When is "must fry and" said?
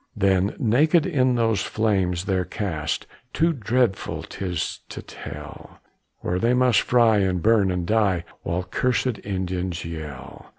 6.55-7.39